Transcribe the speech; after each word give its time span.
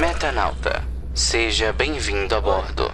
Metanauta, 0.00 0.82
seja 1.14 1.72
bem-vindo 1.72 2.34
a 2.34 2.40
bordo. 2.40 2.90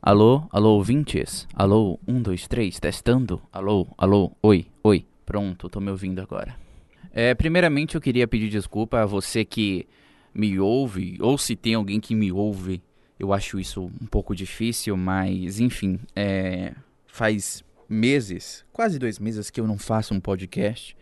Alô, 0.00 0.48
alô, 0.50 0.70
ouvintes? 0.70 1.46
Alô, 1.54 2.00
um, 2.08 2.22
dois, 2.22 2.48
três, 2.48 2.80
testando? 2.80 3.42
Alô, 3.52 3.86
alô, 3.98 4.32
oi, 4.42 4.66
oi. 4.82 5.04
Pronto, 5.26 5.68
tô 5.68 5.80
me 5.80 5.90
ouvindo 5.90 6.20
agora. 6.20 6.56
É, 7.12 7.34
primeiramente 7.34 7.94
eu 7.94 8.00
queria 8.00 8.26
pedir 8.26 8.48
desculpa 8.48 9.02
a 9.02 9.06
você 9.06 9.44
que 9.44 9.86
me 10.34 10.58
ouve, 10.58 11.18
ou 11.20 11.36
se 11.36 11.54
tem 11.54 11.74
alguém 11.74 12.00
que 12.00 12.14
me 12.14 12.32
ouve. 12.32 12.82
Eu 13.20 13.34
acho 13.34 13.60
isso 13.60 13.82
um 14.00 14.06
pouco 14.06 14.34
difícil, 14.34 14.96
mas 14.96 15.60
enfim, 15.60 16.00
é, 16.16 16.72
faz 17.06 17.62
meses, 17.86 18.64
quase 18.72 18.98
dois 18.98 19.18
meses 19.18 19.50
que 19.50 19.60
eu 19.60 19.66
não 19.66 19.76
faço 19.76 20.14
um 20.14 20.20
podcast. 20.20 20.96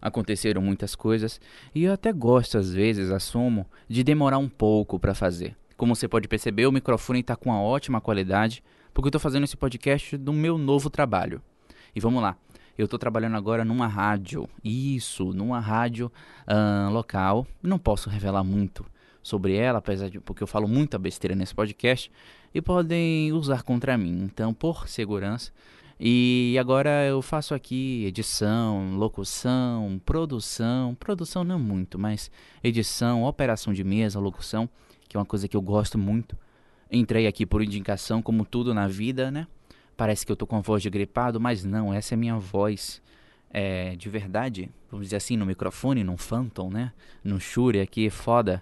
Aconteceram 0.00 0.60
muitas 0.60 0.96
coisas 0.96 1.40
e 1.72 1.84
eu 1.84 1.92
até 1.92 2.12
gosto 2.12 2.58
às 2.58 2.72
vezes, 2.74 3.10
assumo, 3.10 3.64
de 3.88 4.02
demorar 4.02 4.38
um 4.38 4.48
pouco 4.48 4.98
para 4.98 5.14
fazer. 5.14 5.56
Como 5.76 5.94
você 5.94 6.08
pode 6.08 6.26
perceber, 6.26 6.66
o 6.66 6.72
microfone 6.72 7.20
está 7.20 7.36
com 7.36 7.50
uma 7.50 7.62
ótima 7.62 8.00
qualidade, 8.00 8.60
porque 8.92 9.06
eu 9.06 9.10
estou 9.10 9.20
fazendo 9.20 9.44
esse 9.44 9.56
podcast 9.56 10.16
do 10.16 10.32
meu 10.32 10.58
novo 10.58 10.90
trabalho. 10.90 11.40
E 11.94 12.00
vamos 12.00 12.20
lá, 12.20 12.36
eu 12.76 12.86
estou 12.86 12.98
trabalhando 12.98 13.36
agora 13.36 13.64
numa 13.64 13.86
rádio, 13.86 14.48
isso, 14.64 15.32
numa 15.32 15.60
rádio 15.60 16.10
uh, 16.44 16.90
local. 16.90 17.46
Não 17.62 17.78
posso 17.78 18.10
revelar 18.10 18.42
muito 18.42 18.84
sobre 19.22 19.54
ela, 19.54 19.78
apesar 19.78 20.08
de 20.08 20.20
porque 20.20 20.42
eu 20.42 20.46
falo 20.46 20.66
muita 20.66 20.98
besteira 20.98 21.34
nesse 21.34 21.54
podcast 21.54 22.10
e 22.52 22.60
podem 22.60 23.32
usar 23.32 23.62
contra 23.62 23.96
mim. 23.96 24.22
Então, 24.24 24.52
por 24.52 24.88
segurança, 24.88 25.52
e 26.04 26.56
agora 26.58 27.04
eu 27.06 27.22
faço 27.22 27.54
aqui 27.54 28.04
edição, 28.04 28.96
locução, 28.96 30.00
produção, 30.04 30.96
produção 30.96 31.44
não 31.44 31.58
muito, 31.58 31.98
mas 31.98 32.30
edição, 32.62 33.22
operação 33.22 33.72
de 33.72 33.84
mesa, 33.84 34.18
locução, 34.18 34.68
que 35.08 35.16
é 35.16 35.20
uma 35.20 35.26
coisa 35.26 35.46
que 35.46 35.56
eu 35.56 35.62
gosto 35.62 35.96
muito. 35.96 36.36
Entrei 36.90 37.26
aqui 37.26 37.46
por 37.46 37.62
indicação, 37.62 38.20
como 38.20 38.44
tudo 38.44 38.74
na 38.74 38.88
vida, 38.88 39.30
né? 39.30 39.46
Parece 39.96 40.26
que 40.26 40.32
eu 40.32 40.36
tô 40.36 40.46
com 40.46 40.56
a 40.56 40.60
voz 40.60 40.82
de 40.82 40.90
gripado, 40.90 41.40
mas 41.40 41.64
não, 41.64 41.94
essa 41.94 42.14
é 42.14 42.16
minha 42.16 42.36
voz 42.36 43.00
é, 43.52 43.94
de 43.94 44.08
verdade, 44.08 44.70
vamos 44.90 45.06
dizer 45.06 45.16
assim, 45.16 45.36
no 45.36 45.46
microfone, 45.46 46.02
num 46.02 46.16
Phantom, 46.16 46.70
né? 46.70 46.92
No 47.22 47.38
Shure 47.38 47.80
aqui, 47.80 48.10
foda. 48.10 48.60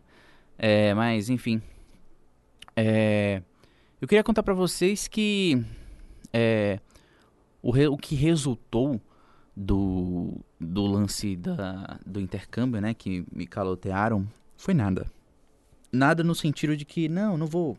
É, 0.62 0.92
mas, 0.92 1.30
enfim. 1.30 1.62
É, 2.76 3.42
eu 3.98 4.06
queria 4.06 4.22
contar 4.22 4.42
para 4.42 4.52
vocês 4.52 5.08
que 5.08 5.64
é, 6.30 6.78
o, 7.62 7.70
re, 7.70 7.88
o 7.88 7.96
que 7.96 8.14
resultou 8.14 9.00
do, 9.56 10.34
do 10.60 10.84
lance 10.84 11.34
da, 11.34 11.98
do 12.04 12.20
intercâmbio, 12.20 12.78
né, 12.78 12.92
que 12.92 13.24
me 13.32 13.46
calotearam, 13.46 14.28
foi 14.54 14.74
nada. 14.74 15.10
Nada 15.90 16.22
no 16.22 16.34
sentido 16.34 16.76
de 16.76 16.84
que, 16.84 17.08
não, 17.08 17.38
não 17.38 17.46
vou 17.46 17.74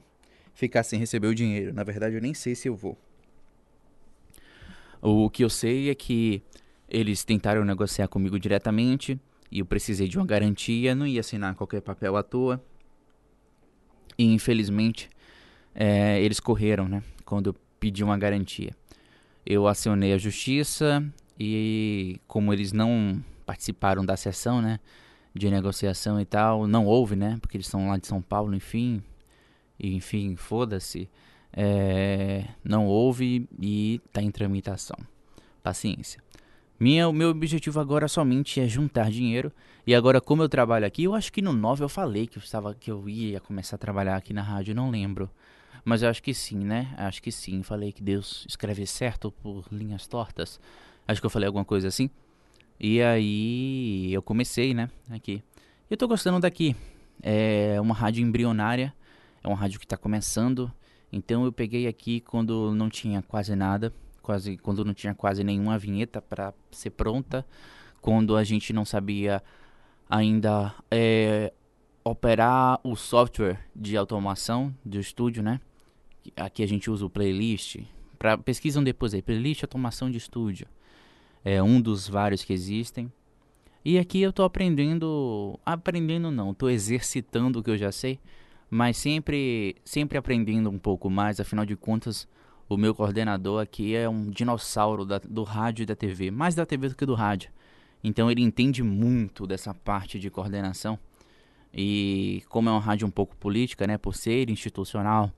ficar 0.56 0.82
sem 0.82 0.98
receber 0.98 1.28
o 1.28 1.36
dinheiro. 1.36 1.72
Na 1.76 1.84
verdade, 1.84 2.16
eu 2.16 2.22
nem 2.22 2.34
sei 2.34 2.56
se 2.56 2.68
eu 2.68 2.76
vou. 2.76 2.98
O 5.00 5.30
que 5.30 5.44
eu 5.44 5.50
sei 5.52 5.92
é 5.92 5.96
que 5.96 6.42
eles 6.90 7.24
tentaram 7.24 7.64
negociar 7.64 8.08
comigo 8.08 8.40
diretamente 8.40 9.20
e 9.52 9.60
eu 9.60 9.66
precisei 9.68 10.08
de 10.08 10.18
uma 10.18 10.26
garantia, 10.26 10.96
não 10.96 11.06
ia 11.06 11.20
assinar 11.20 11.54
qualquer 11.54 11.82
papel 11.82 12.18
à 12.18 12.24
toa. 12.24 12.64
E 14.18 14.26
infelizmente 14.26 15.10
é, 15.74 16.22
eles 16.22 16.40
correram, 16.40 16.88
né? 16.88 17.04
Quando 17.26 17.48
eu 17.48 17.56
pedi 17.80 18.04
uma 18.04 18.18
garantia. 18.18 18.76
Eu 19.46 19.68
acionei 19.68 20.14
a 20.14 20.18
justiça 20.18 21.04
e 21.40 22.20
como 22.28 22.54
eles 22.54 22.72
não 22.72 23.24
participaram 23.46 24.06
da 24.06 24.16
sessão, 24.16 24.62
né? 24.62 24.80
De 25.34 25.50
negociação 25.50 26.20
e 26.20 26.26
tal, 26.26 26.68
não 26.68 26.86
houve, 26.86 27.16
né? 27.16 27.38
Porque 27.42 27.58
eles 27.58 27.68
são 27.68 27.88
lá 27.88 27.98
de 27.98 28.06
São 28.06 28.22
Paulo, 28.22 28.54
enfim. 28.54 29.02
E, 29.80 29.96
enfim, 29.96 30.36
foda-se. 30.36 31.10
É, 31.54 32.46
não 32.64 32.86
houve 32.86 33.48
e 33.60 34.02
está 34.06 34.22
em 34.22 34.30
tramitação. 34.30 34.98
Paciência. 35.64 36.22
Minha, 36.82 37.08
o 37.08 37.14
meu 37.14 37.30
objetivo 37.30 37.80
agora 37.80 38.08
somente 38.08 38.60
é 38.60 38.68
juntar 38.68 39.12
dinheiro. 39.12 39.52
E 39.86 39.94
agora, 39.94 40.20
como 40.20 40.42
eu 40.42 40.50
trabalho 40.50 40.84
aqui, 40.84 41.04
eu 41.04 41.14
acho 41.14 41.32
que 41.32 41.40
no 41.40 41.54
9 41.54 41.84
eu 41.84 41.88
falei 41.88 42.26
que 42.26 42.40
eu, 42.40 42.42
estava, 42.42 42.74
que 42.74 42.90
eu 42.90 43.08
ia 43.08 43.40
começar 43.40 43.76
a 43.76 43.78
trabalhar 43.78 44.16
aqui 44.16 44.34
na 44.34 44.42
rádio, 44.42 44.74
não 44.74 44.90
lembro. 44.90 45.30
Mas 45.86 46.02
eu 46.02 46.10
acho 46.10 46.24
que 46.24 46.34
sim, 46.34 46.58
né? 46.58 46.92
Acho 46.98 47.22
que 47.22 47.32
sim. 47.32 47.62
Falei 47.62 47.92
que 47.92 48.02
Deus 48.02 48.48
escreve 48.50 48.88
certo 48.88 49.32
por 49.32 49.64
linhas 49.72 50.08
tortas. 50.08 50.60
Acho 51.08 51.22
que 51.22 51.26
eu 51.28 51.30
falei 51.30 51.46
alguma 51.46 51.64
coisa 51.64 51.88
assim. 51.88 52.10
E 52.80 53.00
aí 53.00 54.12
eu 54.12 54.24
comecei, 54.24 54.74
né? 54.74 54.90
Aqui. 55.12 55.44
Eu 55.88 55.96
tô 55.96 56.08
gostando 56.08 56.40
daqui. 56.40 56.76
É 57.22 57.80
uma 57.80 57.94
rádio 57.94 58.24
embrionária. 58.24 58.92
É 59.44 59.48
uma 59.48 59.56
rádio 59.56 59.80
que 59.80 59.86
está 59.86 59.98
começando. 59.98 60.74
Então 61.14 61.46
eu 61.46 61.52
peguei 61.52 61.86
aqui 61.86 62.22
quando 62.22 62.74
não 62.74 62.90
tinha 62.90 63.22
quase 63.22 63.56
nada, 63.56 63.94
quase 64.22 64.58
quando 64.58 64.86
não 64.86 64.94
tinha 64.94 65.14
quase 65.14 65.44
nenhuma 65.44 65.78
vinheta 65.78 66.22
para 66.22 66.54
ser 66.72 66.92
pronta, 66.92 67.46
quando 68.02 68.36
a 68.36 68.44
gente 68.44 68.74
não 68.74 68.86
sabia 68.86 69.44
ainda 70.10 70.74
é, 70.90 71.54
operar 72.04 72.80
o 72.84 72.96
software 72.96 73.60
de 73.76 73.96
automação 73.96 74.76
do 74.84 75.00
estúdio, 75.00 75.44
né? 75.44 75.60
Aqui 76.36 76.64
a 76.64 76.68
gente 76.68 76.90
usa 76.90 77.06
o 77.06 77.10
playlist. 77.10 77.80
Pra, 78.18 78.38
pesquisam 78.38 78.84
depois 78.84 79.14
aí, 79.14 79.22
playlist 79.22 79.64
automação 79.64 80.10
de 80.10 80.18
estúdio. 80.18 80.68
É 81.44 81.62
um 81.62 81.82
dos 81.82 82.08
vários 82.08 82.44
que 82.44 82.54
existem. 82.54 83.12
E 83.84 83.98
aqui 83.98 84.22
eu 84.22 84.32
tô 84.32 84.44
aprendendo, 84.44 85.60
aprendendo 85.66 86.30
não, 86.30 86.54
tô 86.54 86.70
exercitando 86.70 87.60
o 87.60 87.64
que 87.64 87.72
eu 87.72 87.78
já 87.78 87.92
sei 87.92 88.20
mas 88.72 88.96
sempre, 88.96 89.76
sempre 89.84 90.18
aprendendo 90.18 90.70
um 90.70 90.80
pouco 90.80 91.10
mais. 91.10 91.42
Afinal 91.42 91.66
de 91.66 91.76
contas, 91.76 92.26
o 92.74 92.78
meu 92.78 92.96
coordenador 92.96 93.62
aqui 93.62 93.96
é 93.96 94.08
um 94.08 94.30
dinossauro 94.30 95.06
da, 95.06 95.20
do 95.20 95.44
rádio 95.44 95.84
e 95.84 95.86
da 95.86 95.96
TV, 95.96 96.32
mais 96.32 96.56
da 96.56 96.66
TV 96.66 96.90
do 96.90 96.96
que 96.96 97.06
do 97.06 97.14
rádio. 97.14 97.52
Então 98.04 98.32
ele 98.32 98.42
entende 98.42 98.82
muito 98.82 99.46
dessa 99.46 99.74
parte 99.74 100.18
de 100.18 100.30
coordenação. 100.30 100.98
E 101.74 102.44
como 102.50 102.70
é 102.70 102.72
uma 102.72 102.80
rádio 102.80 103.06
um 103.08 103.12
pouco 103.12 103.36
política, 103.36 103.86
né, 103.86 103.98
por 103.98 104.16
ser 104.16 104.50
institucional, 104.50 105.32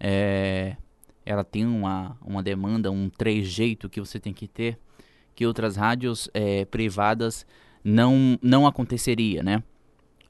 é, 0.00 0.76
ela 1.24 1.44
tem 1.44 1.64
uma, 1.64 2.18
uma 2.24 2.42
demanda, 2.42 2.90
um 2.90 3.08
trejeito 3.08 3.88
que 3.88 4.00
você 4.00 4.18
tem 4.18 4.32
que 4.32 4.48
ter, 4.48 4.78
que 5.34 5.46
outras 5.46 5.76
rádios 5.76 6.28
é, 6.34 6.64
privadas 6.64 7.46
não, 7.84 8.38
não 8.42 8.66
aconteceria, 8.66 9.42
né? 9.42 9.62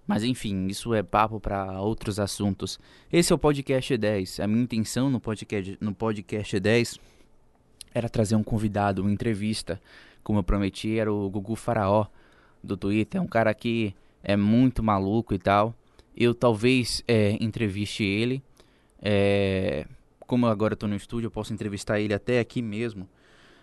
Mas 0.07 0.23
enfim, 0.23 0.67
isso 0.67 0.93
é 0.93 1.03
papo 1.03 1.41
para 1.41 1.81
outros 1.81 2.21
assuntos. 2.21 2.79
Esse 3.11 3.33
é 3.33 3.35
o 3.35 3.39
podcast 3.39 3.97
10. 3.97 4.41
A 4.41 4.47
minha 4.47 4.63
intenção 4.63 5.09
no 5.09 5.19
podcast, 5.19 5.79
no 5.81 5.95
podcast 5.95 6.61
10 6.61 6.99
era 7.95 8.09
trazer 8.09 8.37
um 8.37 8.43
convidado, 8.43 9.03
uma 9.03 9.11
entrevista. 9.11 9.81
Como 10.23 10.39
eu 10.39 10.43
prometi, 10.43 10.99
era 10.99 11.13
o 11.13 11.31
Gugu 11.31 11.57
Faraó 11.57 12.07
do 12.63 12.77
Twitter. 12.77 13.21
É 13.21 13.23
um 13.23 13.27
cara 13.27 13.55
que 13.55 13.95
é 14.23 14.37
muito 14.37 14.83
maluco 14.83 15.33
e 15.33 15.39
tal. 15.39 15.75
Eu 16.17 16.35
talvez 16.35 17.03
é, 17.09 17.37
entreviste 17.41 18.05
ele. 18.05 18.43
É, 19.01 19.87
como 20.27 20.47
agora 20.47 20.75
estou 20.75 20.89
no 20.89 20.97
estúdio, 20.97 21.27
eu 21.29 21.31
posso 21.31 21.53
entrevistar 21.53 22.01
ele 22.01 22.13
até 22.13 22.41
aqui 22.41 22.61
mesmo. 22.61 23.09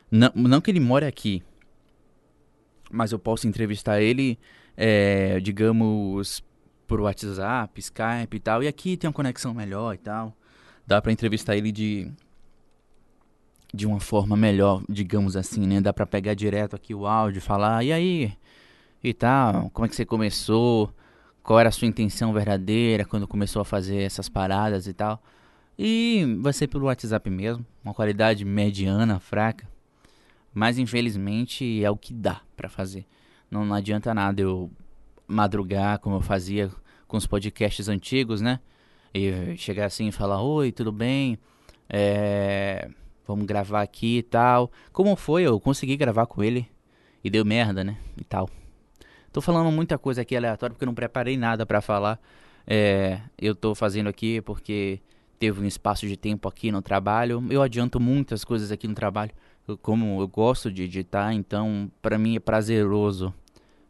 Não, 0.09 0.31
não 0.35 0.61
que 0.61 0.69
ele 0.69 0.79
more 0.79 1.05
aqui, 1.05 1.41
mas 2.91 3.11
eu 3.11 3.19
posso 3.19 3.47
entrevistar 3.47 4.01
ele 4.01 4.37
é, 4.75 5.39
digamos, 5.39 6.43
por 6.87 7.01
WhatsApp, 7.01 7.79
Skype 7.79 8.35
e 8.35 8.39
tal. 8.39 8.63
E 8.63 8.67
aqui 8.67 8.97
tem 8.97 9.07
uma 9.07 9.13
conexão 9.13 9.53
melhor 9.53 9.93
e 9.95 9.97
tal. 9.97 10.35
Dá 10.85 11.01
para 11.01 11.11
entrevistar 11.11 11.55
ele 11.55 11.71
de 11.71 12.11
de 13.73 13.87
uma 13.87 14.01
forma 14.01 14.35
melhor, 14.35 14.83
digamos 14.89 15.37
assim, 15.37 15.65
né? 15.65 15.79
Dá 15.79 15.93
para 15.93 16.05
pegar 16.05 16.33
direto 16.33 16.75
aqui 16.75 16.93
o 16.93 17.07
áudio, 17.07 17.41
falar: 17.41 17.83
"E 17.85 17.93
aí? 17.93 18.33
E 19.03 19.13
tal, 19.13 19.69
como 19.71 19.85
é 19.85 19.89
que 19.89 19.95
você 19.95 20.05
começou? 20.05 20.93
Qual 21.43 21.59
era 21.59 21.69
a 21.69 21.71
sua 21.71 21.87
intenção 21.87 22.33
verdadeira 22.33 23.05
quando 23.05 23.27
começou 23.27 23.61
a 23.61 23.65
fazer 23.65 24.01
essas 24.03 24.27
paradas 24.29 24.87
e 24.87 24.93
tal?" 24.93 25.23
E 25.79 26.37
vai 26.41 26.53
ser 26.53 26.67
pelo 26.67 26.85
WhatsApp 26.85 27.29
mesmo, 27.29 27.65
uma 27.83 27.93
qualidade 27.93 28.43
mediana, 28.45 29.19
fraca. 29.19 29.67
Mas 30.53 30.77
infelizmente 30.77 31.83
é 31.83 31.89
o 31.89 31.97
que 31.97 32.13
dá 32.13 32.41
para 32.55 32.69
fazer. 32.69 33.05
Não, 33.51 33.65
não 33.65 33.75
adianta 33.75 34.13
nada 34.13 34.41
eu 34.41 34.71
madrugar 35.27 35.99
como 35.99 36.15
eu 36.15 36.21
fazia 36.21 36.71
com 37.05 37.17
os 37.17 37.27
podcasts 37.27 37.89
antigos, 37.89 38.39
né? 38.39 38.61
E 39.13 39.57
chegar 39.57 39.85
assim 39.85 40.07
e 40.07 40.11
falar: 40.11 40.41
Oi, 40.41 40.71
tudo 40.71 40.91
bem? 40.91 41.37
É, 41.89 42.89
vamos 43.27 43.45
gravar 43.45 43.81
aqui 43.81 44.19
e 44.19 44.23
tal. 44.23 44.71
Como 44.93 45.13
foi? 45.17 45.43
Eu 45.43 45.59
consegui 45.59 45.97
gravar 45.97 46.25
com 46.25 46.41
ele 46.41 46.65
e 47.21 47.29
deu 47.29 47.43
merda, 47.43 47.83
né? 47.83 47.97
E 48.17 48.23
tal. 48.23 48.49
Tô 49.33 49.41
falando 49.41 49.69
muita 49.69 49.97
coisa 49.97 50.21
aqui 50.21 50.35
aleatória 50.35 50.73
porque 50.73 50.85
eu 50.85 50.87
não 50.87 50.95
preparei 50.95 51.35
nada 51.35 51.65
para 51.65 51.81
falar. 51.81 52.19
É, 52.65 53.19
eu 53.37 53.53
tô 53.53 53.75
fazendo 53.75 54.07
aqui 54.07 54.41
porque 54.41 55.01
teve 55.37 55.61
um 55.61 55.65
espaço 55.65 56.07
de 56.07 56.15
tempo 56.15 56.47
aqui 56.47 56.71
no 56.71 56.81
trabalho. 56.81 57.45
Eu 57.49 57.61
adianto 57.61 57.99
muitas 57.99 58.45
coisas 58.45 58.71
aqui 58.71 58.87
no 58.87 58.93
trabalho, 58.93 59.31
eu, 59.67 59.77
como 59.77 60.21
eu 60.21 60.27
gosto 60.27 60.71
de 60.71 60.83
editar, 60.83 61.33
então 61.33 61.91
para 62.01 62.17
mim 62.17 62.35
é 62.35 62.39
prazeroso 62.39 63.33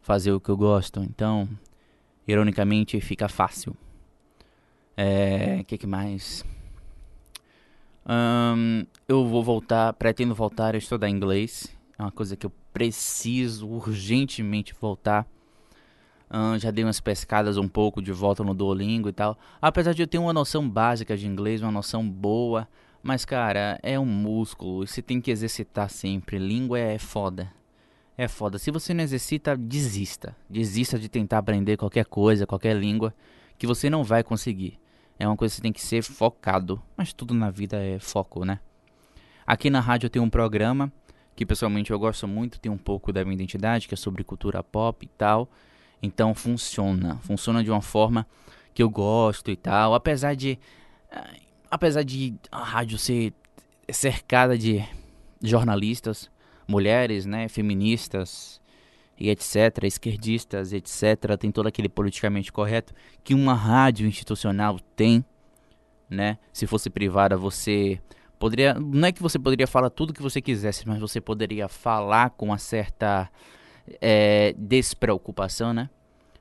fazer 0.01 0.31
o 0.31 0.39
que 0.39 0.49
eu 0.49 0.57
gosto. 0.57 1.01
Então, 1.01 1.47
ironicamente, 2.27 2.99
fica 2.99 3.27
fácil. 3.27 3.75
É, 4.97 5.63
que 5.63 5.77
que 5.77 5.87
mais? 5.87 6.43
Um, 8.05 8.85
eu 9.07 9.25
vou 9.25 9.43
voltar, 9.43 9.93
pretendo 9.93 10.35
voltar 10.35 10.75
a 10.75 10.77
estudar 10.77 11.09
inglês. 11.09 11.75
É 11.97 12.01
uma 12.01 12.11
coisa 12.11 12.35
que 12.35 12.45
eu 12.45 12.51
preciso 12.73 13.67
urgentemente 13.67 14.73
voltar. 14.79 15.25
Uh, 16.29 16.57
já 16.57 16.71
dei 16.71 16.83
umas 16.83 16.99
pescadas 16.99 17.57
um 17.57 17.67
pouco 17.67 18.01
de 18.01 18.11
volta 18.11 18.43
no 18.43 18.53
Duolingo 18.53 19.09
e 19.09 19.13
tal. 19.13 19.37
Apesar 19.61 19.93
de 19.93 20.01
eu 20.01 20.07
ter 20.07 20.17
uma 20.17 20.33
noção 20.33 20.67
básica 20.67 21.17
de 21.17 21.27
inglês, 21.27 21.61
uma 21.61 21.71
noção 21.71 22.07
boa. 22.07 22.67
Mas, 23.03 23.25
cara, 23.25 23.79
é 23.83 23.99
um 23.99 24.05
músculo. 24.05 24.85
Você 24.85 25.01
tem 25.01 25.19
que 25.19 25.31
exercitar 25.31 25.89
sempre. 25.89 26.37
Língua 26.37 26.79
é 26.79 26.97
foda. 26.97 27.51
É 28.17 28.27
foda. 28.27 28.57
Se 28.57 28.71
você 28.71 28.93
não 28.93 29.03
exercita, 29.03 29.55
desista. 29.55 30.35
Desista 30.49 30.99
de 30.99 31.09
tentar 31.09 31.39
aprender 31.39 31.77
qualquer 31.77 32.05
coisa, 32.05 32.45
qualquer 32.45 32.75
língua, 32.75 33.13
que 33.57 33.65
você 33.65 33.89
não 33.89 34.03
vai 34.03 34.23
conseguir. 34.23 34.79
É 35.17 35.27
uma 35.27 35.37
coisa 35.37 35.51
que 35.53 35.57
você 35.57 35.61
tem 35.61 35.73
que 35.73 35.81
ser 35.81 36.03
focado. 36.03 36.81
Mas 36.95 37.13
tudo 37.13 37.33
na 37.33 37.49
vida 37.49 37.77
é 37.77 37.99
foco, 37.99 38.43
né? 38.43 38.59
Aqui 39.45 39.69
na 39.69 39.79
rádio 39.79 40.07
eu 40.07 40.09
tenho 40.09 40.25
um 40.25 40.29
programa 40.29 40.91
que 41.35 41.45
pessoalmente 41.45 41.91
eu 41.91 41.99
gosto 41.99 42.27
muito, 42.27 42.59
tem 42.59 42.71
um 42.71 42.77
pouco 42.77 43.11
da 43.11 43.23
minha 43.23 43.35
identidade, 43.35 43.87
que 43.87 43.93
é 43.93 43.97
sobre 43.97 44.23
cultura 44.23 44.61
pop 44.63 45.05
e 45.05 45.09
tal. 45.09 45.49
Então 46.01 46.33
funciona, 46.33 47.17
funciona 47.17 47.63
de 47.63 47.71
uma 47.71 47.81
forma 47.81 48.27
que 48.73 48.83
eu 48.83 48.89
gosto 48.89 49.51
e 49.51 49.55
tal, 49.55 49.93
apesar 49.93 50.35
de 50.35 50.57
eh, 51.11 51.39
apesar 51.69 52.03
de 52.03 52.35
a 52.51 52.63
rádio 52.63 52.97
ser 52.97 53.33
cercada 53.89 54.57
de 54.57 54.83
jornalistas, 55.41 56.29
mulheres, 56.71 57.25
né, 57.25 57.49
feministas 57.49 58.61
e 59.19 59.29
etc, 59.29 59.83
esquerdistas, 59.83 60.73
etc, 60.73 61.37
tem 61.37 61.51
todo 61.51 61.67
aquele 61.67 61.89
politicamente 61.89 62.51
correto 62.51 62.93
que 63.23 63.35
uma 63.35 63.53
rádio 63.53 64.07
institucional 64.07 64.79
tem, 64.95 65.23
né? 66.09 66.39
Se 66.51 66.65
fosse 66.65 66.89
privada, 66.89 67.37
você 67.37 67.99
poderia, 68.39 68.73
não 68.73 69.07
é 69.07 69.11
que 69.11 69.21
você 69.21 69.37
poderia 69.37 69.67
falar 69.67 69.91
tudo 69.91 70.13
que 70.13 70.21
você 70.21 70.41
quisesse, 70.41 70.87
mas 70.87 70.99
você 70.99 71.21
poderia 71.21 71.67
falar 71.67 72.31
com 72.31 72.47
uma 72.47 72.57
certa 72.57 73.29
é, 74.01 74.55
despreocupação, 74.57 75.71
né? 75.71 75.89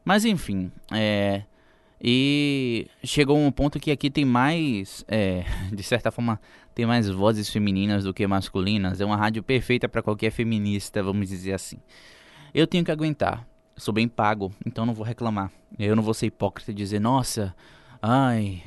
Mas 0.03 0.25
enfim, 0.25 0.73
é, 0.91 1.43
e 2.03 2.87
chegou 3.05 3.37
um 3.37 3.53
ponto 3.53 3.79
que 3.79 3.91
aqui 3.91 4.11
tem 4.11 4.25
mais, 4.25 5.05
é, 5.07 5.45
de 5.71 5.83
certa 5.83 6.11
forma, 6.11 6.41
tem 6.75 6.87
mais 6.87 7.09
vozes 7.09 7.51
femininas 7.51 8.05
do 8.05 8.15
que 8.15 8.27
masculinas. 8.27 9.01
É 9.01 9.05
uma 9.05 9.17
rádio 9.17 9.43
perfeita 9.43 9.89
para 9.89 10.03
qualquer 10.03 10.31
feminista, 10.31 11.03
vamos 11.03 11.29
dizer 11.29 11.53
assim. 11.53 11.77
Eu 12.55 12.67
tenho 12.67 12.85
que 12.85 12.91
aguentar. 12.91 13.47
Sou 13.77 13.93
bem 13.93 14.09
pago, 14.09 14.53
então 14.65 14.87
não 14.87 14.95
vou 14.95 15.05
reclamar. 15.05 15.51
Eu 15.79 15.95
não 15.95 16.03
vou 16.03 16.15
ser 16.15 16.27
hipócrita 16.27 16.71
e 16.71 16.75
dizer, 16.75 17.01
nossa, 17.01 17.55
ai, 18.01 18.63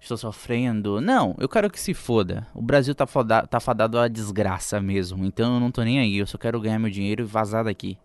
estou 0.00 0.16
sofrendo. 0.16 1.00
Não, 1.00 1.34
eu 1.38 1.48
quero 1.48 1.70
que 1.70 1.80
se 1.80 1.92
foda. 1.92 2.46
O 2.54 2.62
Brasil 2.62 2.94
tá, 2.94 3.06
foda, 3.06 3.46
tá 3.46 3.60
fadado 3.60 3.98
à 3.98 4.08
desgraça 4.08 4.80
mesmo. 4.80 5.24
Então 5.24 5.54
eu 5.54 5.60
não 5.60 5.70
tô 5.70 5.82
nem 5.82 5.98
aí. 5.98 6.18
Eu 6.18 6.26
só 6.26 6.38
quero 6.38 6.60
ganhar 6.60 6.78
meu 6.78 6.90
dinheiro 6.90 7.22
e 7.22 7.26
vazar 7.26 7.64
daqui. 7.64 7.98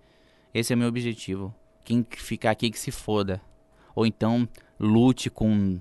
Esse 0.53 0.73
é 0.73 0.75
meu 0.75 0.87
objetivo. 0.87 1.53
Quem 1.83 2.05
ficar 2.09 2.51
aqui 2.51 2.69
que 2.69 2.79
se 2.79 2.91
foda. 2.91 3.41
Ou 3.95 4.05
então 4.05 4.47
lute 4.81 5.29
com 5.29 5.79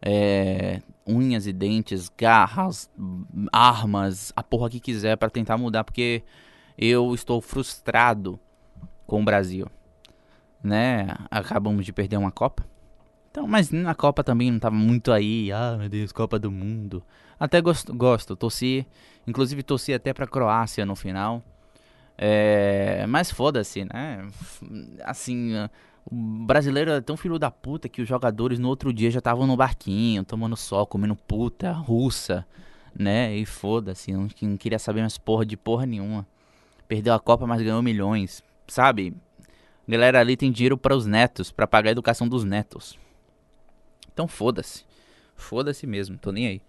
é, 0.00 0.80
unhas 1.06 1.46
e 1.46 1.52
dentes, 1.52 2.10
garras, 2.16 2.88
armas, 3.52 4.32
a 4.36 4.42
porra 4.42 4.70
que 4.70 4.78
quiser 4.78 5.16
para 5.16 5.28
tentar 5.28 5.58
mudar, 5.58 5.82
porque 5.82 6.22
eu 6.78 7.12
estou 7.14 7.40
frustrado 7.40 8.38
com 9.06 9.20
o 9.20 9.24
Brasil. 9.24 9.66
Né? 10.62 11.08
Acabamos 11.30 11.84
de 11.84 11.92
perder 11.92 12.16
uma 12.16 12.30
Copa. 12.30 12.64
Então, 13.30 13.46
mas 13.46 13.70
na 13.70 13.94
Copa 13.94 14.24
também 14.24 14.50
não 14.50 14.58
tava 14.58 14.74
muito 14.74 15.12
aí. 15.12 15.52
Ah, 15.52 15.76
meu 15.78 15.88
Deus, 15.88 16.12
Copa 16.12 16.38
do 16.38 16.50
Mundo. 16.50 17.02
Até 17.38 17.60
gosto, 17.60 17.94
gosto 17.94 18.34
torci, 18.34 18.86
inclusive 19.26 19.62
torci 19.62 19.92
até 19.92 20.14
pra 20.14 20.26
Croácia 20.26 20.86
no 20.86 20.96
final. 20.96 21.42
É, 22.16 23.04
mas 23.06 23.30
foda-se, 23.30 23.84
né? 23.84 24.26
Assim, 25.04 25.52
o 26.08 26.14
brasileiro 26.14 26.92
é 26.92 27.00
tão 27.00 27.16
filho 27.16 27.38
da 27.38 27.50
puta 27.50 27.88
que 27.88 28.00
os 28.00 28.08
jogadores 28.08 28.58
no 28.58 28.68
outro 28.68 28.92
dia 28.92 29.10
já 29.10 29.18
estavam 29.18 29.46
no 29.46 29.56
barquinho, 29.56 30.24
tomando 30.24 30.56
sol, 30.56 30.86
comendo 30.86 31.16
puta 31.16 31.72
russa, 31.72 32.46
né? 32.96 33.34
E 33.34 33.44
foda-se, 33.44 34.12
não, 34.12 34.28
não 34.42 34.56
queria 34.56 34.78
saber 34.78 35.00
mais 35.00 35.18
porra 35.18 35.44
de 35.44 35.56
porra 35.56 35.84
nenhuma. 35.84 36.26
Perdeu 36.86 37.12
a 37.12 37.18
Copa, 37.18 37.44
mas 37.44 37.60
ganhou 37.60 37.82
milhões, 37.82 38.42
sabe? 38.68 39.14
A 39.86 39.90
galera 39.90 40.20
ali 40.20 40.36
tem 40.36 40.52
dinheiro 40.52 40.78
para 40.78 40.96
os 40.96 41.06
netos, 41.06 41.50
para 41.50 41.66
pagar 41.66 41.88
a 41.88 41.92
educação 41.92 42.28
dos 42.28 42.44
netos. 42.44 42.96
Então 44.12 44.28
foda-se. 44.28 44.84
Foda-se 45.34 45.86
mesmo, 45.86 46.16
tô 46.16 46.30
nem 46.30 46.46
aí. 46.46 46.62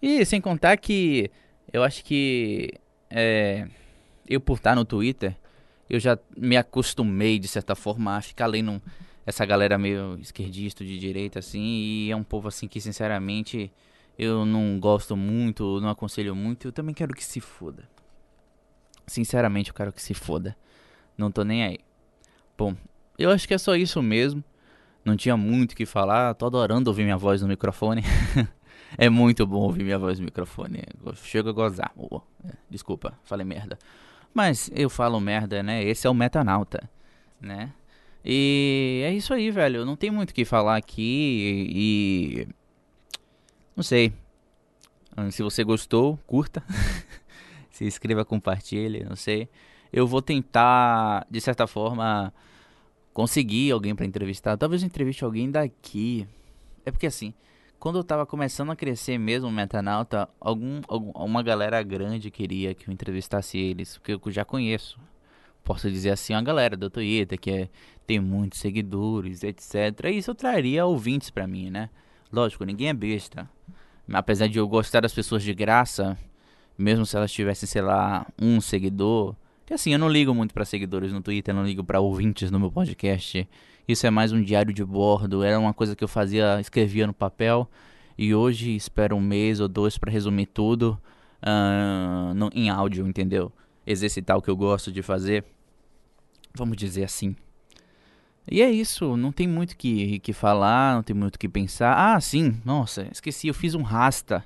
E 0.00 0.24
sem 0.24 0.40
contar 0.40 0.76
que 0.76 1.28
eu 1.72 1.82
acho 1.82 2.04
que 2.04 2.72
é, 3.10 3.66
eu 4.28 4.40
por 4.40 4.58
estar 4.58 4.76
no 4.76 4.84
Twitter, 4.84 5.36
eu 5.90 5.98
já 5.98 6.18
me 6.36 6.56
acostumei 6.56 7.38
de 7.38 7.48
certa 7.48 7.74
forma 7.74 8.16
a 8.16 8.22
ficar 8.22 8.46
lendo 8.46 8.80
essa 9.26 9.44
galera 9.44 9.76
meio 9.76 10.16
esquerdista 10.18 10.84
de 10.84 10.98
direita 10.98 11.40
assim, 11.40 11.60
e 11.60 12.10
é 12.10 12.16
um 12.16 12.22
povo 12.22 12.48
assim 12.48 12.68
que 12.68 12.80
sinceramente 12.80 13.72
eu 14.18 14.46
não 14.46 14.78
gosto 14.78 15.16
muito, 15.16 15.80
não 15.80 15.88
aconselho 15.88 16.34
muito, 16.34 16.68
eu 16.68 16.72
também 16.72 16.94
quero 16.94 17.14
que 17.14 17.24
se 17.24 17.40
foda. 17.40 17.88
Sinceramente, 19.06 19.70
eu 19.70 19.74
quero 19.74 19.92
que 19.92 20.00
se 20.00 20.14
foda. 20.14 20.56
Não 21.18 21.32
tô 21.32 21.42
nem 21.42 21.64
aí. 21.64 21.78
Bom, 22.56 22.76
eu 23.18 23.30
acho 23.30 23.48
que 23.48 23.54
é 23.54 23.58
só 23.58 23.74
isso 23.74 24.00
mesmo. 24.00 24.44
Não 25.04 25.16
tinha 25.16 25.36
muito 25.36 25.72
o 25.72 25.76
que 25.76 25.86
falar, 25.86 26.34
tô 26.34 26.46
adorando 26.46 26.90
ouvir 26.90 27.02
minha 27.02 27.16
voz 27.16 27.42
no 27.42 27.48
microfone. 27.48 28.02
é 28.96 29.08
muito 29.08 29.46
bom 29.46 29.62
ouvir 29.62 29.82
minha 29.82 29.98
voz 29.98 30.18
no 30.18 30.26
microfone. 30.26 30.84
Chega 31.14 31.50
a 31.50 31.52
gozar. 31.52 31.90
Oh, 31.96 32.20
desculpa, 32.68 33.18
falei 33.24 33.44
merda. 33.44 33.78
Mas 34.32 34.70
eu 34.74 34.88
falo 34.88 35.20
merda, 35.20 35.62
né? 35.62 35.82
Esse 35.82 36.06
é 36.06 36.10
o 36.10 36.14
metanauta, 36.14 36.88
né? 37.40 37.72
E 38.24 39.02
é 39.04 39.12
isso 39.12 39.32
aí, 39.32 39.50
velho. 39.50 39.84
Não 39.84 39.96
tem 39.96 40.10
muito 40.10 40.30
o 40.30 40.34
que 40.34 40.44
falar 40.44 40.76
aqui 40.76 41.66
e. 41.74 42.48
Não 43.74 43.82
sei. 43.82 44.12
Se 45.30 45.42
você 45.42 45.64
gostou, 45.64 46.18
curta. 46.26 46.62
Se 47.70 47.84
inscreva, 47.84 48.24
compartilhe, 48.24 49.04
não 49.04 49.16
sei. 49.16 49.48
Eu 49.92 50.06
vou 50.06 50.22
tentar, 50.22 51.26
de 51.30 51.40
certa 51.40 51.66
forma, 51.66 52.32
conseguir 53.12 53.72
alguém 53.72 53.94
para 53.94 54.06
entrevistar. 54.06 54.56
Talvez 54.56 54.82
eu 54.82 54.86
entreviste 54.86 55.24
alguém 55.24 55.50
daqui. 55.50 56.26
É 56.84 56.90
porque 56.90 57.06
assim, 57.06 57.34
quando 57.80 57.98
eu 57.98 58.04
tava 58.04 58.26
começando 58.26 58.70
a 58.70 58.76
crescer 58.76 59.16
mesmo 59.16 59.50
Metanauta, 59.50 60.28
algum, 60.38 60.82
algum, 60.86 61.10
uma 61.12 61.42
galera 61.42 61.82
grande 61.82 62.30
queria 62.30 62.74
que 62.74 62.86
eu 62.86 62.92
entrevistasse 62.92 63.56
eles, 63.56 63.96
porque 63.96 64.12
eu 64.12 64.30
já 64.30 64.44
conheço. 64.44 65.00
Posso 65.64 65.90
dizer 65.90 66.10
assim, 66.10 66.34
uma 66.34 66.42
galera 66.42 66.76
do 66.76 66.90
Twitter 66.90 67.40
que 67.40 67.50
é, 67.50 67.68
tem 68.06 68.20
muitos 68.20 68.60
seguidores, 68.60 69.42
etc. 69.42 70.04
E 70.04 70.18
isso 70.18 70.34
traria 70.34 70.84
ouvintes 70.84 71.30
para 71.30 71.46
mim, 71.46 71.70
né? 71.70 71.88
Lógico, 72.30 72.64
ninguém 72.64 72.88
é 72.88 72.94
besta. 72.94 73.48
Apesar 74.12 74.46
de 74.46 74.58
eu 74.58 74.68
gostar 74.68 75.00
das 75.00 75.14
pessoas 75.14 75.42
de 75.42 75.54
graça, 75.54 76.18
mesmo 76.76 77.06
se 77.06 77.16
elas 77.16 77.32
tivessem, 77.32 77.66
sei 77.66 77.80
lá, 77.80 78.26
um 78.40 78.60
seguidor. 78.60 79.34
Que 79.64 79.72
assim, 79.72 79.92
eu 79.92 79.98
não 79.98 80.08
ligo 80.08 80.34
muito 80.34 80.52
para 80.52 80.66
seguidores 80.66 81.12
no 81.12 81.22
Twitter, 81.22 81.54
não 81.54 81.64
ligo 81.64 81.82
para 81.82 82.00
ouvintes 82.00 82.50
no 82.50 82.60
meu 82.60 82.70
podcast. 82.70 83.48
Isso 83.90 84.06
é 84.06 84.10
mais 84.10 84.30
um 84.30 84.40
diário 84.40 84.72
de 84.72 84.84
bordo. 84.84 85.42
Era 85.42 85.58
uma 85.58 85.74
coisa 85.74 85.96
que 85.96 86.04
eu 86.04 86.06
fazia, 86.06 86.60
escrevia 86.60 87.08
no 87.08 87.12
papel. 87.12 87.68
E 88.16 88.32
hoje 88.32 88.76
espero 88.76 89.16
um 89.16 89.20
mês 89.20 89.58
ou 89.58 89.66
dois 89.66 89.98
para 89.98 90.12
resumir 90.12 90.46
tudo 90.46 90.96
uh, 91.42 92.32
no, 92.32 92.48
em 92.54 92.70
áudio, 92.70 93.04
entendeu? 93.04 93.50
Exercitar 93.84 94.36
o 94.36 94.42
que 94.42 94.48
eu 94.48 94.56
gosto 94.56 94.92
de 94.92 95.02
fazer. 95.02 95.44
Vamos 96.54 96.76
dizer 96.76 97.02
assim. 97.02 97.34
E 98.48 98.62
é 98.62 98.70
isso, 98.70 99.16
não 99.16 99.32
tem 99.32 99.48
muito 99.48 99.76
que, 99.76 100.20
que 100.20 100.32
falar, 100.32 100.94
não 100.94 101.02
tem 101.02 101.16
muito 101.16 101.36
que 101.36 101.48
pensar. 101.48 102.14
Ah, 102.14 102.20
sim, 102.20 102.60
nossa, 102.64 103.08
esqueci, 103.10 103.48
eu 103.48 103.54
fiz 103.54 103.74
um 103.74 103.82
rasta. 103.82 104.44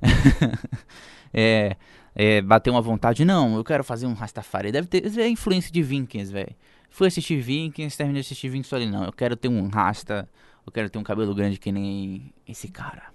é, 1.34 1.76
é, 2.14 2.40
bateu 2.40 2.72
uma 2.72 2.80
vontade. 2.80 3.24
Não, 3.24 3.56
eu 3.56 3.64
quero 3.64 3.82
fazer 3.82 4.06
um 4.06 4.14
Rastafari. 4.14 4.70
Deve 4.70 4.86
ter 4.86 5.18
é 5.18 5.28
influência 5.28 5.72
de 5.72 5.82
Vikings, 5.82 6.32
velho. 6.32 6.54
Fui 6.96 7.08
assistir 7.08 7.42
Vikings, 7.42 7.94
terminei 7.94 8.22
de 8.22 8.26
assistir 8.26 8.48
Vikings 8.48 8.70
falei, 8.70 8.88
não, 8.88 9.04
eu 9.04 9.12
quero 9.12 9.36
ter 9.36 9.48
um 9.48 9.68
rasta, 9.68 10.26
eu 10.66 10.72
quero 10.72 10.88
ter 10.88 10.98
um 10.98 11.02
cabelo 11.02 11.34
grande 11.34 11.58
que 11.58 11.70
nem 11.70 12.32
esse 12.48 12.68
cara. 12.68 13.12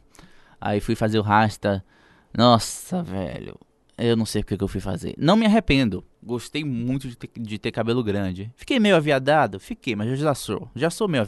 Aí 0.61 0.79
fui 0.79 0.93
fazer 0.93 1.17
o 1.17 1.23
rasta. 1.23 1.83
Nossa, 2.31 3.01
velho. 3.01 3.59
Eu 3.97 4.15
não 4.15 4.23
sei 4.23 4.43
porque 4.43 4.55
que 4.55 4.63
eu 4.63 4.67
fui 4.67 4.79
fazer. 4.79 5.15
Não 5.17 5.35
me 5.35 5.47
arrependo. 5.47 6.05
Gostei 6.21 6.63
muito 6.63 7.07
de 7.07 7.15
ter, 7.15 7.31
de 7.35 7.57
ter 7.57 7.71
cabelo 7.71 8.03
grande. 8.03 8.53
Fiquei 8.55 8.79
meio 8.79 8.95
aviadado? 8.95 9.59
Fiquei, 9.59 9.95
mas 9.95 10.09
eu 10.09 10.15
já 10.15 10.35
sou. 10.35 10.69
Já 10.75 10.91
sou 10.91 11.07
meio 11.07 11.23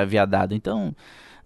aviadado, 0.00 0.54
então. 0.54 0.96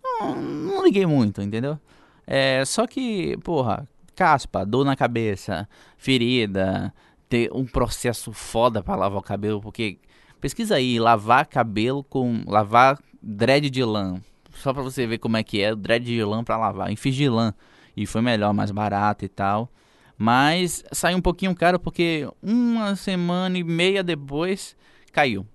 Não, 0.00 0.40
não 0.40 0.84
liguei 0.84 1.06
muito, 1.06 1.42
entendeu? 1.42 1.76
É, 2.24 2.64
só 2.64 2.86
que, 2.86 3.36
porra, 3.38 3.88
caspa, 4.14 4.64
dor 4.64 4.84
na 4.84 4.94
cabeça, 4.94 5.68
ferida, 5.98 6.94
ter 7.28 7.50
um 7.52 7.64
processo 7.64 8.32
foda 8.32 8.80
para 8.80 8.94
lavar 8.94 9.18
o 9.18 9.24
cabelo, 9.24 9.60
porque 9.60 9.98
pesquisa 10.42 10.74
aí, 10.74 10.98
lavar 10.98 11.46
cabelo 11.46 12.02
com 12.02 12.42
lavar 12.48 12.98
dread 13.22 13.70
de 13.70 13.84
lã, 13.84 14.20
só 14.56 14.74
para 14.74 14.82
você 14.82 15.06
ver 15.06 15.18
como 15.18 15.36
é 15.36 15.44
que 15.44 15.62
é, 15.62 15.72
dread 15.72 16.04
de 16.04 16.24
lã 16.24 16.42
para 16.42 16.56
lavar, 16.56 16.90
em 16.90 16.96
fiz 16.96 17.14
de 17.14 17.28
lã 17.28 17.54
e 17.96 18.06
foi 18.06 18.20
melhor, 18.20 18.52
mais 18.52 18.72
barato 18.72 19.24
e 19.24 19.28
tal. 19.28 19.70
Mas 20.18 20.84
saiu 20.90 21.16
um 21.16 21.20
pouquinho 21.20 21.54
caro 21.54 21.78
porque 21.78 22.28
uma 22.42 22.96
semana 22.96 23.56
e 23.56 23.62
meia 23.62 24.02
depois 24.02 24.76
caiu. 25.12 25.46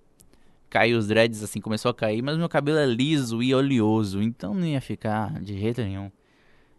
Caiu 0.70 0.98
os 0.98 1.08
dreads 1.08 1.44
assim, 1.44 1.60
começou 1.60 1.92
a 1.92 1.94
cair, 1.94 2.22
mas 2.22 2.38
meu 2.38 2.48
cabelo 2.48 2.78
é 2.78 2.86
liso 2.86 3.44
e 3.44 3.54
oleoso, 3.54 4.22
então 4.22 4.54
não 4.54 4.66
ia 4.66 4.80
ficar 4.80 5.42
de 5.42 5.60
jeito 5.60 5.82
nenhum. 5.82 6.10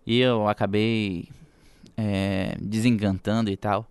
E 0.07 0.19
eu 0.19 0.49
acabei 0.49 1.29
é, 1.95 2.57
desencantando 2.59 3.51
e 3.51 3.57
tal. 3.57 3.87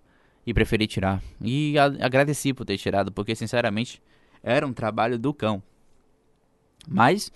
E 0.48 0.54
preferi 0.54 0.88
tirar. 0.88 1.22
E 1.42 1.78
a, 1.78 1.86
agradeci 2.06 2.54
por 2.54 2.66
ter 2.66 2.78
tirado, 2.78 3.12
porque 3.12 3.36
sinceramente 3.36 4.02
era 4.42 4.66
um 4.66 4.72
trabalho 4.72 5.20
do 5.20 5.34
cão. 5.34 5.62
Mas 6.88 7.32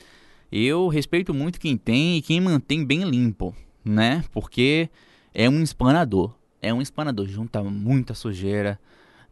eu 0.50 0.88
respeito 0.88 1.34
muito 1.34 1.60
quem 1.60 1.76
tem 1.76 2.18
e 2.18 2.22
quem 2.22 2.40
mantém 2.40 2.86
bem 2.86 3.04
limpo, 3.04 3.54
né? 3.84 4.24
Porque 4.32 4.90
é 5.34 5.50
um 5.50 5.62
espanador. 5.62 6.34
É 6.62 6.74
um 6.74 6.82
espanador, 6.82 7.28
junta 7.28 7.62
muita 7.62 8.14
sujeira. 8.14 8.80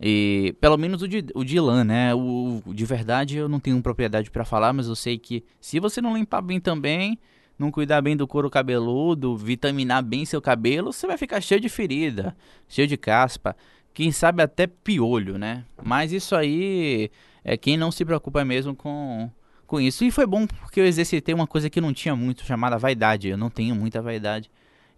E 0.01 0.55
pelo 0.59 0.77
menos 0.77 1.01
o 1.01 1.07
de, 1.07 1.25
o 1.33 1.43
de 1.43 1.59
lã, 1.59 1.83
né? 1.83 2.13
O, 2.13 2.61
de 2.67 2.85
verdade 2.85 3.37
eu 3.37 3.47
não 3.47 3.59
tenho 3.59 3.81
propriedade 3.81 4.29
para 4.29 4.43
falar, 4.43 4.73
mas 4.73 4.87
eu 4.87 4.95
sei 4.95 5.17
que 5.17 5.43
se 5.61 5.79
você 5.79 6.01
não 6.01 6.17
limpar 6.17 6.41
bem 6.41 6.59
também, 6.59 7.17
não 7.59 7.69
cuidar 7.69 8.01
bem 8.01 8.15
do 8.15 8.25
couro 8.25 8.49
cabeludo, 8.49 9.35
vitaminar 9.35 10.01
bem 10.01 10.23
seu 10.23 10.41
cabelo, 10.41 10.93
você 10.93 11.05
vai 11.05 11.17
ficar 11.17 11.41
cheio 11.41 11.59
de 11.59 11.67
ferida, 11.67 12.35
cheio 12.69 12.87
de 12.87 12.95
caspa, 12.95 13.55
quem 13.93 14.11
sabe 14.13 14.41
até 14.41 14.65
piolho, 14.65 15.37
né? 15.37 15.65
Mas 15.83 16.13
isso 16.13 16.33
aí 16.35 17.11
é 17.43 17.57
quem 17.57 17.75
não 17.75 17.91
se 17.91 18.05
preocupa 18.05 18.45
mesmo 18.45 18.73
com, 18.73 19.29
com 19.67 19.81
isso. 19.81 20.05
E 20.05 20.11
foi 20.11 20.25
bom 20.25 20.47
porque 20.47 20.79
eu 20.79 20.85
exercitei 20.85 21.35
uma 21.35 21.45
coisa 21.45 21.69
que 21.69 21.81
não 21.81 21.93
tinha 21.93 22.15
muito, 22.15 22.45
chamada 22.45 22.77
vaidade. 22.77 23.27
Eu 23.27 23.37
não 23.37 23.49
tenho 23.49 23.75
muita 23.75 24.01
vaidade 24.01 24.49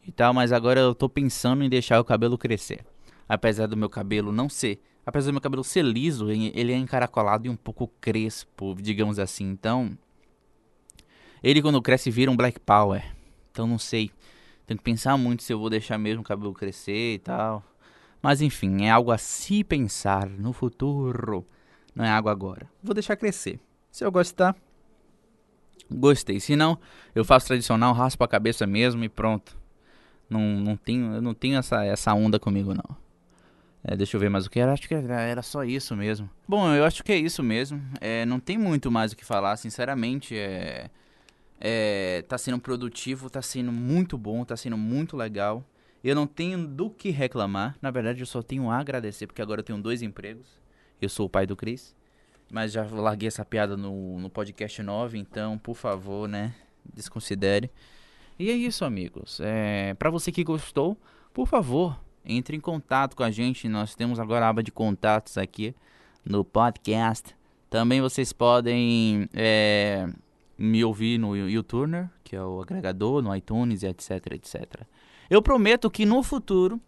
e 0.06 0.12
tal, 0.12 0.34
mas 0.34 0.52
agora 0.52 0.80
eu 0.80 0.94
tô 0.94 1.10
pensando 1.10 1.64
em 1.64 1.70
deixar 1.70 2.00
o 2.00 2.06
cabelo 2.06 2.38
crescer. 2.38 2.86
Apesar 3.28 3.66
do 3.66 3.78
meu 3.78 3.90
cabelo 3.90 4.32
não 4.32 4.48
ser, 4.48 4.80
apesar 5.04 5.32
do 5.32 5.34
meu 5.34 5.42
cabelo 5.42 5.64
ser 5.64 5.84
liso, 5.84 6.30
ele 6.30 6.72
é 6.72 6.78
encaracolado 6.78 7.48
e 7.48 7.50
um 7.50 7.56
pouco 7.56 7.88
crespo, 8.00 8.76
digamos 8.80 9.18
assim. 9.18 9.50
Então, 9.50 9.98
ele 11.44 11.62
quando 11.62 11.82
cresce 11.82 12.12
vira 12.12 12.32
um 12.32 12.38
Black 12.38 12.60
Power. 12.60 13.04
Então 13.52 13.68
não 13.68 13.78
sei. 13.78 14.12
Tenho 14.66 14.78
que 14.78 14.84
pensar 14.84 15.18
muito 15.18 15.44
se 15.44 15.52
eu 15.52 15.60
vou 15.60 15.70
deixar 15.70 15.98
mesmo 15.98 16.22
o 16.22 16.26
cabelo 16.26 16.54
crescer 16.54 17.16
e 17.16 17.20
tal. 17.20 17.64
Mas 18.22 18.42
enfim, 18.42 18.84
é 18.84 18.92
algo 18.92 19.12
a 19.12 19.18
se 19.18 19.64
pensar 19.64 20.30
no 20.30 20.54
futuro. 20.54 21.46
Não 21.96 22.06
é 22.06 22.10
algo 22.10 22.30
agora. 22.30 22.70
Vou 22.82 22.94
deixar 22.94 23.16
crescer. 23.16 23.60
Se 23.92 24.06
eu 24.06 24.12
gostar, 24.12 24.56
gostei. 25.90 26.40
Se 26.40 26.56
não, 26.56 26.78
eu 27.14 27.26
faço 27.26 27.48
tradicional, 27.48 27.94
raspo 27.94 28.24
a 28.24 28.28
cabeça 28.28 28.66
mesmo 28.66 29.04
e 29.04 29.10
pronto. 29.10 29.60
Não, 30.30 30.40
não 30.40 30.78
tenho, 30.78 31.16
eu 31.16 31.22
não 31.22 31.34
tenho 31.34 31.58
essa, 31.58 31.84
essa 31.84 32.14
onda 32.14 32.40
comigo 32.40 32.74
não. 32.74 32.96
É, 33.84 33.98
deixa 33.98 34.16
eu 34.16 34.22
ver 34.22 34.30
mais 34.30 34.46
o 34.46 34.50
que 34.50 34.60
era. 34.60 34.72
Acho 34.72 34.88
que 34.88 34.94
era, 34.94 35.42
só 35.42 35.64
isso 35.64 35.96
mesmo. 35.96 36.30
Bom, 36.48 36.72
eu 36.74 36.86
acho 36.86 37.04
que 37.04 37.12
é 37.12 37.18
isso 37.18 37.42
mesmo. 37.42 37.82
É, 38.00 38.26
não 38.26 38.40
tem 38.40 38.58
muito 38.58 38.92
mais 38.92 39.12
o 39.12 39.18
que 39.18 39.26
falar, 39.26 39.58
sinceramente. 39.58 40.38
É, 40.38 40.90
é, 41.62 42.24
tá 42.28 42.38
sendo 42.38 42.60
produtivo, 42.60 43.30
tá 43.30 43.42
sendo 43.42 43.72
muito 43.72 44.18
bom, 44.18 44.44
tá 44.44 44.58
sendo 44.58 44.78
muito 44.78 45.16
legal. 45.16 45.64
Eu 46.04 46.16
não 46.16 46.26
tenho 46.26 46.68
do 46.68 46.90
que 46.90 47.12
reclamar. 47.12 47.78
Na 47.80 47.92
verdade, 47.92 48.20
eu 48.20 48.26
só 48.26 48.42
tenho 48.42 48.70
a 48.72 48.80
agradecer, 48.80 49.28
porque 49.28 49.42
agora 49.42 49.60
eu 49.60 49.64
tenho 49.64 49.80
dois 49.80 50.02
empregos. 50.02 50.60
Eu 51.00 51.08
sou 51.08 51.28
o 51.28 51.30
pai 51.30 51.46
do 51.46 51.56
Cris. 51.56 51.96
Mas 52.52 52.72
já 52.72 52.84
larguei 52.84 53.28
essa 53.28 53.46
piada 53.46 53.78
no, 53.78 54.20
no 54.20 54.30
podcast 54.30 54.82
9, 54.82 55.18
então, 55.18 55.58
por 55.58 55.76
favor, 55.76 56.28
né? 56.28 56.54
Desconsidere. 56.94 57.72
E 58.38 58.50
é 58.50 58.54
isso, 58.54 58.84
amigos. 58.84 59.40
É, 59.42 59.94
para 59.94 60.10
você 60.10 60.32
que 60.32 60.44
gostou, 60.44 60.98
por 61.32 61.48
favor, 61.48 61.98
entre 62.26 62.58
em 62.58 62.60
contato 62.60 63.16
com 63.16 63.24
a 63.24 63.30
gente. 63.32 63.70
Nós 63.70 63.96
temos 63.96 64.20
agora 64.20 64.48
a 64.48 64.50
aba 64.50 64.64
de 64.64 64.72
contatos 64.72 65.38
aqui 65.38 65.76
no 66.26 66.44
podcast. 66.44 67.36
Também 67.70 68.02
vocês 68.02 68.34
podem 68.34 69.30
é, 69.34 70.10
me 70.62 70.84
ouvir 70.84 71.18
no 71.18 71.36
YouTuner, 71.36 72.10
que 72.24 72.36
é 72.36 72.44
o 72.44 72.62
agregador, 72.62 73.22
no 73.22 73.36
iTunes, 73.36 73.84
etc, 73.84 74.34
etc. 74.34 74.82
Eu 75.30 75.42
prometo 75.42 75.90
que 75.90 76.06
no 76.06 76.22
futuro 76.22 76.80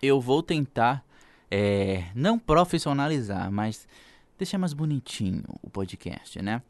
eu 0.00 0.20
vou 0.20 0.42
tentar 0.42 1.04
é, 1.50 2.04
não 2.14 2.38
profissionalizar, 2.38 3.50
mas 3.50 3.88
deixar 4.38 4.58
mais 4.58 4.72
bonitinho 4.72 5.42
o 5.60 5.68
podcast, 5.68 6.40
né? 6.40 6.62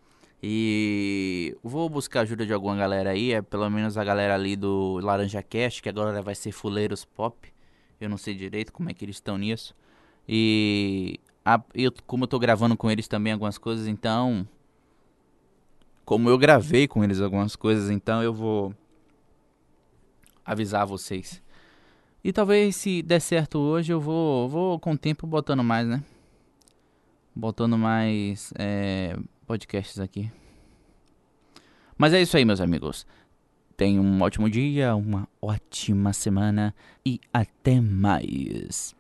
E 0.43 1.55
vou 1.63 1.89
buscar 1.91 2.23
ajuda 2.23 2.47
de 2.47 2.53
alguma 2.53 2.75
galera 2.75 3.11
aí, 3.11 3.33
é 3.33 3.43
pelo 3.43 3.69
menos 3.69 3.99
a 3.99 4.05
galera 4.05 4.35
ali 4.35 4.57
do 4.57 4.99
Laranja 5.03 5.43
Cast, 5.43 5.83
que 5.83 5.89
agora 5.89 6.23
vai 6.23 6.35
ser 6.35 6.51
Fuleiros 6.51 7.05
Pop. 7.05 7.53
Eu 8.01 8.09
não 8.09 8.17
sei 8.17 8.35
direito 8.35 8.73
como 8.73 8.89
é 8.89 8.95
que 8.95 9.05
eles 9.05 9.17
estão 9.17 9.37
nisso. 9.37 9.75
E 10.27 11.21
a, 11.45 11.63
eu, 11.75 11.93
como 12.07 12.25
eu 12.25 12.29
tô 12.29 12.39
gravando 12.39 12.75
com 12.75 12.91
eles 12.91 13.07
também 13.07 13.35
algumas 13.35 13.59
coisas, 13.59 13.87
então 13.87 14.49
como 16.11 16.29
eu 16.29 16.37
gravei 16.37 16.89
com 16.89 17.05
eles 17.05 17.21
algumas 17.21 17.55
coisas, 17.55 17.89
então 17.89 18.21
eu 18.21 18.35
vou 18.35 18.75
avisar 20.45 20.85
vocês. 20.85 21.41
E 22.25 22.33
talvez 22.33 22.75
se 22.75 23.01
der 23.01 23.21
certo 23.21 23.61
hoje, 23.61 23.93
eu 23.93 24.01
vou, 24.01 24.49
vou 24.49 24.81
com 24.81 24.91
o 24.91 24.99
tempo 24.99 25.25
botando 25.25 25.63
mais, 25.63 25.87
né? 25.87 26.03
Botando 27.33 27.79
mais 27.79 28.53
é, 28.59 29.17
podcasts 29.47 30.01
aqui. 30.01 30.29
Mas 31.97 32.13
é 32.13 32.21
isso 32.21 32.37
aí, 32.37 32.45
meus 32.45 32.61
amigos. 32.61 33.07
Tenham 33.77 34.03
um 34.03 34.21
ótimo 34.21 34.51
dia, 34.51 34.97
uma 34.97 35.29
ótima 35.41 36.13
semana 36.13 36.75
e 37.07 37.21
até 37.33 37.81
mais. 37.81 38.97